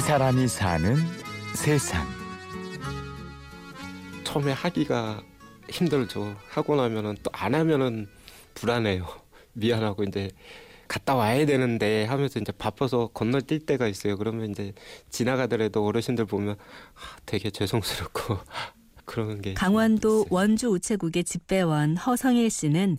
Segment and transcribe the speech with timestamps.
[0.00, 0.96] 이 사람이 사는
[1.54, 2.06] 세상.
[4.24, 5.22] 처음에 하기가
[5.68, 6.34] 힘들죠.
[6.48, 8.08] 하고 나면은 또 안 하면은
[8.54, 9.06] 불안해요.
[9.52, 10.30] 미안하고 이제
[10.88, 14.16] 갔다 와야 되는데 하면서 이제 바빠서 건너뛸 때가 있어요.
[14.16, 14.72] 그러면 이제
[15.10, 18.38] 지나가더라도 어르신들 보면 아, 되게 죄송스럽고
[19.04, 20.26] 그런 게 강원도 있어요.
[20.30, 22.96] 원주 우체국의 집배원 허성일 씨는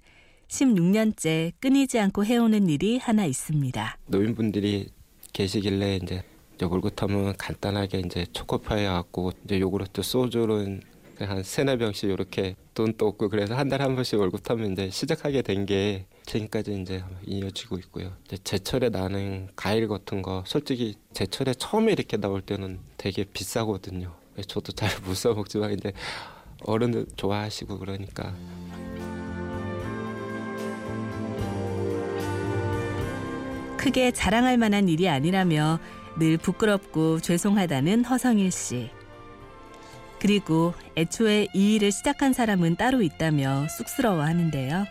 [0.49, 3.97] 16년째 끊이지 않고 해오는 일이 하나 있습니다.
[4.05, 4.89] 노인분들이
[5.33, 6.21] 계시길래 이제
[6.61, 10.81] 이제 월급하면 간단하게 이제 초코파이 갖고 이제 요구르트 소주는
[11.17, 15.65] 한 세네 병씩 이렇게 돈도 없고 그래서 한 달에 한 번씩 월급하면 이제 시작하게 된
[15.65, 18.11] 게 지금까지 이제 이어지고 있고요.
[18.25, 24.13] 이제 제철에 나는 과일 같은 거 솔직히 제철에 처음에 이렇게 나올 때는 되게 비싸거든요.
[24.47, 25.91] 저도 잘 못 사 먹지만 이제
[26.63, 28.35] 어른들 좋아하시고 그러니까
[33.77, 35.79] 크게 자랑할 만한 일이 아니라며
[36.17, 38.89] 늘 부끄럽고 죄송하다는 허성일 씨.
[40.19, 44.85] 그리고 애초에 이 일을 시작한 사람은 따로 있다며 쑥스러워 하는데요.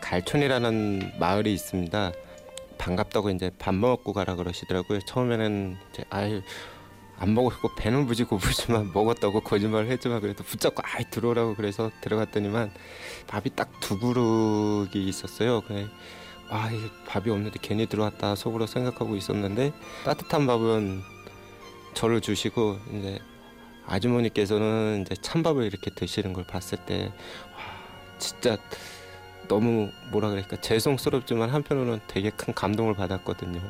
[0.00, 2.12] 갈촌이라는 마을이 있습니다.
[2.76, 5.00] 반갑다고 이제 밥 먹고 가라 그러시더라고요.
[5.06, 6.42] 처음에는 이제 아유
[7.16, 12.72] 안 먹었고 배는 부지 고프지만 먹었다고 거짓말을 했지만 그래도 붙잡고 아이 들어오라고 그래서 들어갔더니만
[13.28, 15.62] 밥이 딱 두 그릇이 있었어요.
[15.62, 15.86] 그래
[16.50, 19.72] 아 이게 밥이 없는데 괜히 들어왔다 속으로 생각하고 있었는데
[20.04, 21.02] 따뜻한 밥은
[21.94, 23.18] 저를 주시고 이제
[23.86, 28.56] 아주머니께서는 이제 찬밥을 이렇게 드시는 걸 봤을 때 와, 진짜
[29.48, 33.60] 너무 뭐라 그럴까 죄송스럽지만 한편으로는 되게 큰 감동을 받았거든요.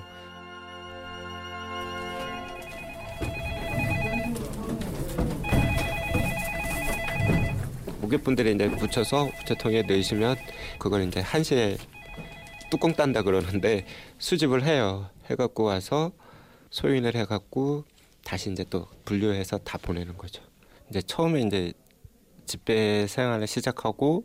[8.00, 10.36] 고객분들이 이제 묻혀서 우체통에 넣으시면
[10.78, 11.76] 그걸 이제 한시에
[12.74, 13.86] 뚜껑 딴다 그러는데
[14.18, 15.08] 수집을 해요.
[15.30, 16.10] 해갖고 와서
[16.70, 17.84] 소인을 해갖고
[18.24, 20.42] 다시 이제 또 분류해서 다 보내는 거죠.
[20.90, 21.72] 이제 처음에 이제
[22.46, 24.24] 집배 생활을 시작하고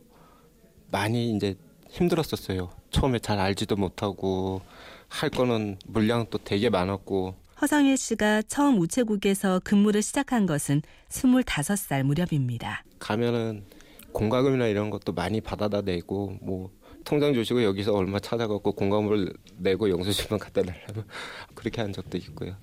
[0.90, 1.54] 많이 이제
[1.90, 2.72] 힘들었었어요.
[2.90, 4.62] 처음에 잘 알지도 못하고
[5.08, 12.84] 할 거는 물량도 되게 많았고 허성일 씨가 처음 우체국에서 근무를 시작한 것은 25살 무렵입니다.
[12.98, 13.64] 가면은
[14.12, 16.72] 공과금이나 이런 것도 많이 받아다 내고 뭐
[17.06, 21.04] 통장 주시고 여기서 얼마 찾아갖고 공과금을 내고 영수증만 갖다 달라고
[21.56, 22.56] 그렇게 한 적도 있고요.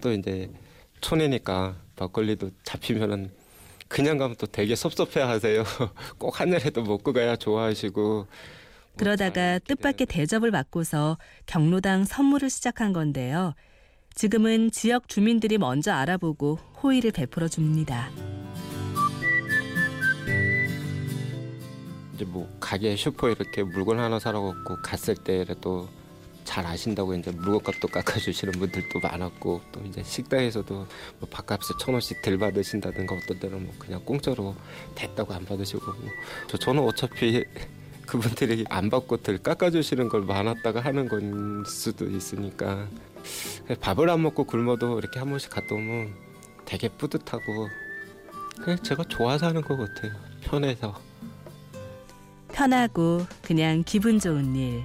[0.00, 0.50] 또 이제
[1.00, 3.30] 촌이니까 막걸리도 잡히면은
[3.88, 5.64] 그냥 가면 또 되게 섭섭해하세요.
[6.18, 8.26] 꼭한 잔이라도 먹고 가야 좋아하시고 뭐
[8.96, 13.54] 그러다가 잘 이렇게 뜻밖의 대접을 받고서 경로당 선물을 시작한 건데요.
[14.14, 18.10] 지금은 지역 주민들이 먼저 알아보고 호의를 베풀어 줍니다.
[22.22, 25.88] 이제 뭐 가게 슈퍼에 이렇게 물건 하나 사러 갔고 갔을 때라도
[26.44, 32.38] 잘 아신다고 이제 물건값도 깎아주시는 분들도 많았고 또 이제 식당에서도 뭐 밥값을 천 원씩 덜
[32.38, 34.54] 받으신다든가 어떤 때는 뭐 그냥 공짜로
[34.94, 36.10] 됐다고 안 받으시고 뭐
[36.48, 37.44] 저 저는 어차피
[38.06, 42.88] 그분들이 안 받고 덜 깎아주시는 걸 많았다가 하는 건 수도 있으니까
[43.80, 46.14] 밥을 안 먹고 굶어도 이렇게 한 번씩 갔다 오면
[46.64, 47.68] 되게 뿌듯하고
[48.62, 50.12] 그냥 제가 좋아서 하는 것 같아요.
[50.42, 51.11] 편해서
[52.52, 54.84] 편하고 그냥 기분 좋은 일.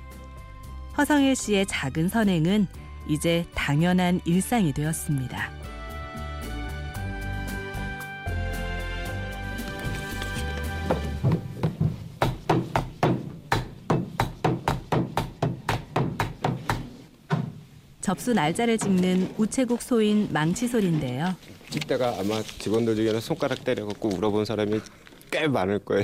[0.97, 2.67] 허성일 씨의 작은 선행은
[3.07, 5.51] 이제 당연한 일상이 되었습니다.
[18.01, 21.35] 접수 날짜를 찍는 우체국 소인 망치 소리인데요.
[21.69, 24.79] 찍다가 아마 직원들 중에는 손가락 때려갖고 울어본 사람이
[25.31, 26.03] 꽤 많을 거예요.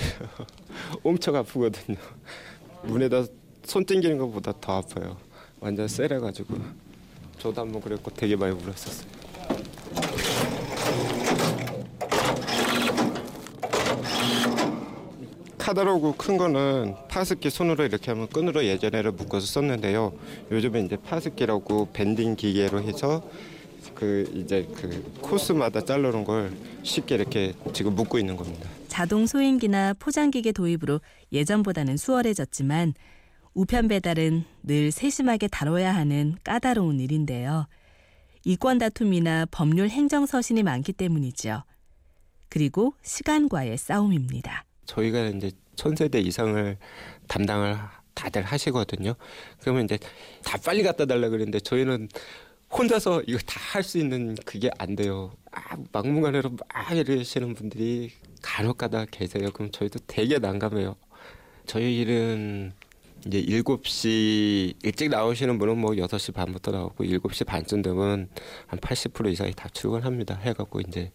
[1.04, 1.98] 엄청 아프거든요.
[2.84, 3.26] 문에다
[3.64, 5.18] 손 찡기는 것보다 더 아파요.
[5.60, 6.56] 완전 세려가지고
[7.40, 9.14] 저도 한번 그랬고 되게 많이 울었었어요.
[15.58, 20.12] 카다로그 큰 거는 파스키 손으로 이렇게 하면 끈으로 예전에는 묶어서 썼는데요.
[20.52, 23.24] 요즘에 이제 파스키라고 밴딩 기계로 해서
[23.94, 26.52] 그 이제 그 코스마다 자르는 걸
[26.84, 28.70] 쉽게 이렇게 지금 묶고 있는 겁니다.
[28.88, 31.02] 자동 소인기나 포장기계 도입으로
[31.32, 32.94] 예전보다는 수월해졌지만
[33.54, 37.68] 우편 배달은 늘 세심하게 다뤄야 하는 까다로운 일인데요.
[38.46, 41.64] 이권 다툼이나 법률 행정 서신이 많기 때문이죠.
[42.50, 44.66] 그리고 시간과의 싸움입니다.
[44.86, 46.78] 저희가 이제 천 세대 이상을
[47.28, 47.78] 담당을
[48.14, 49.16] 다들 하시거든요.
[49.60, 49.98] 그러면 이제
[50.44, 52.10] 다 빨리 갖다 달라 그러는데 저희는
[52.78, 55.32] 혼자서 이거 다 할 수 있는 그게 안 돼요.
[55.52, 58.12] 아, 막무가내로 막 이러시는 분들이
[58.42, 59.50] 간혹 가다 계세요.
[59.52, 60.96] 그럼 저희도 되게 난감해요.
[61.66, 62.72] 저희 일은
[63.26, 68.30] 이제 7시 일찍 나오시는 분은 뭐 6시 반부터 나오고 7시 반쯤 되면
[68.68, 70.36] 한 80% 이상이 다 출근합니다.
[70.36, 71.12] 해갖고 이제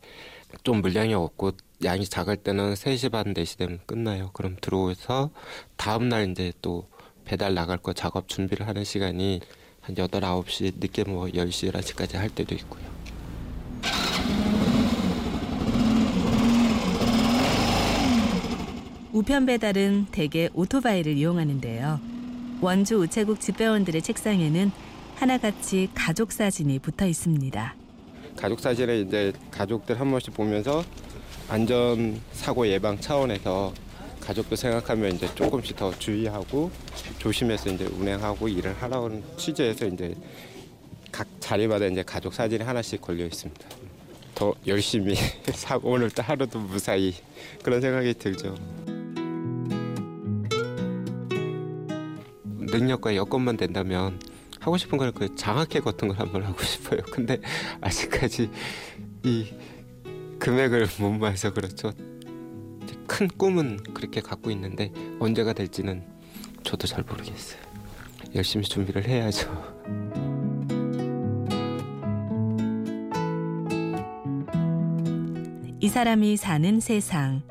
[0.65, 1.53] 좀 물량이 없고
[1.85, 4.31] 양이 작을 때는 3시 반 4시 되면 끝나요.
[4.33, 5.31] 그럼 들어오서
[5.77, 6.89] 다음 날 이제 또
[7.25, 9.41] 배달 나갈 거 작업 준비를 하는 시간이
[9.89, 12.83] 한 8, 9시 늦게 뭐 10시, 11시까지 할 때도 있고요.
[19.15, 22.01] 우편 배달은 대개 오토바이를 이용하는데요.
[22.61, 24.71] 원주 우체국 집배원들의 책상에는
[25.17, 27.75] 하나같이 가족 사진이 붙어 있습니다.
[28.37, 30.85] 가족 사진을 이제 가족들 한 번씩 보면서
[31.49, 33.73] 안전 사고 예방 차원에서
[34.29, 36.71] 가족도 생각하면 이제 조금씩 더 주의하고
[37.17, 40.15] 조심해서 이제 운행하고 일을 하라는 취지에서 이제
[41.11, 43.67] 각 자리마다 이제 가족 사진이 하나씩 걸려 있습니다.
[44.35, 45.15] 더 열심히
[45.55, 47.15] 사고 오늘 또 하루도 무사히
[47.63, 48.55] 그런 생각이 들죠.
[52.71, 54.21] 능력과 여건만 된다면
[54.61, 57.01] 하고 싶은 거는 그 장학회 같은 걸 한번 하고 싶어요.
[57.11, 57.41] 근데
[57.81, 58.51] 아직까지
[59.25, 59.47] 이
[60.39, 61.95] 금액을 못 모아서 그렇죠.
[63.19, 66.05] 큰 꿈은 그렇게 갖고 있는데 언제가 될지는
[66.63, 67.61] 저도 잘 모르겠어요.
[68.37, 69.51] 열심히 준비를 해야죠.
[75.81, 77.43] 이 사람이 사는 세상.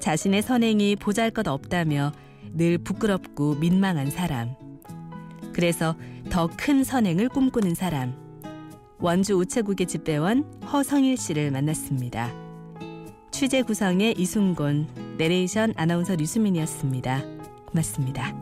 [0.00, 2.10] 자신의 선행이 보잘 것 없다며
[2.52, 4.56] 늘 부끄럽고 민망한 사람.
[5.52, 5.94] 그래서
[6.28, 8.16] 더 큰 선행을 꿈꾸는 사람.
[8.98, 12.41] 원주 우체국의 집배원 허성일 씨를 만났습니다.
[13.42, 17.24] 취재 구성의 이순곤, 내레이션 아나운서 류수민이었습니다.
[17.66, 18.32] 고맙습니다.